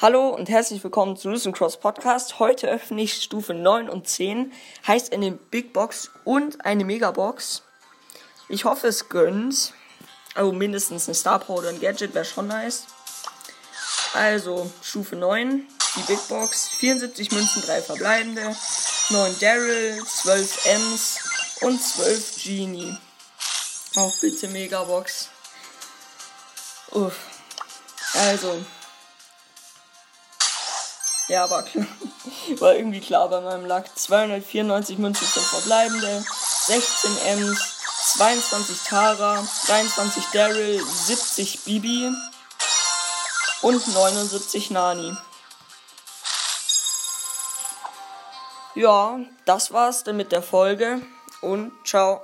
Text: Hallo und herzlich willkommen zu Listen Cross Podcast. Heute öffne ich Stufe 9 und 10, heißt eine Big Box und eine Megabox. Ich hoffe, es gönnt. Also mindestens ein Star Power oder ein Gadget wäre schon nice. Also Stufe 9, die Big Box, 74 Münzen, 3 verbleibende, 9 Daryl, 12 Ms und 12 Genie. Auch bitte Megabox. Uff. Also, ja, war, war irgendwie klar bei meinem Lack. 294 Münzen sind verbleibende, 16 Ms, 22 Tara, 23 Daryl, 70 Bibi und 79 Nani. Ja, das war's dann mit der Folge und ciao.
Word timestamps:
Hallo 0.00 0.28
und 0.28 0.48
herzlich 0.48 0.84
willkommen 0.84 1.16
zu 1.16 1.28
Listen 1.28 1.52
Cross 1.52 1.80
Podcast. 1.80 2.38
Heute 2.38 2.68
öffne 2.68 3.02
ich 3.02 3.20
Stufe 3.20 3.52
9 3.52 3.90
und 3.90 4.06
10, 4.06 4.52
heißt 4.86 5.12
eine 5.12 5.32
Big 5.32 5.72
Box 5.72 6.12
und 6.22 6.64
eine 6.64 6.84
Megabox. 6.84 7.64
Ich 8.48 8.64
hoffe, 8.64 8.86
es 8.86 9.08
gönnt. 9.08 9.72
Also 10.36 10.52
mindestens 10.52 11.08
ein 11.08 11.14
Star 11.14 11.40
Power 11.40 11.58
oder 11.58 11.70
ein 11.70 11.80
Gadget 11.80 12.14
wäre 12.14 12.24
schon 12.24 12.46
nice. 12.46 12.84
Also 14.14 14.70
Stufe 14.82 15.16
9, 15.16 15.66
die 15.96 16.02
Big 16.02 16.28
Box, 16.28 16.68
74 16.68 17.32
Münzen, 17.32 17.62
3 17.62 17.82
verbleibende, 17.82 18.56
9 19.10 19.38
Daryl, 19.40 20.00
12 20.06 20.66
Ms 20.66 21.18
und 21.62 21.82
12 21.82 22.44
Genie. 22.44 22.96
Auch 23.96 24.14
bitte 24.20 24.46
Megabox. 24.46 25.28
Uff. 26.92 27.16
Also, 28.14 28.64
ja, 31.28 31.48
war, 31.50 31.64
war 32.58 32.74
irgendwie 32.74 33.00
klar 33.00 33.28
bei 33.28 33.40
meinem 33.40 33.66
Lack. 33.66 33.96
294 33.96 34.98
Münzen 34.98 35.26
sind 35.26 35.44
verbleibende, 35.44 36.24
16 36.66 37.18
Ms, 37.26 37.74
22 38.16 38.78
Tara, 38.88 39.46
23 39.66 40.24
Daryl, 40.32 40.82
70 40.82 41.64
Bibi 41.64 42.10
und 43.62 43.94
79 43.94 44.70
Nani. 44.70 45.16
Ja, 48.74 49.18
das 49.44 49.72
war's 49.72 50.04
dann 50.04 50.16
mit 50.16 50.32
der 50.32 50.42
Folge 50.42 51.02
und 51.42 51.72
ciao. 51.84 52.16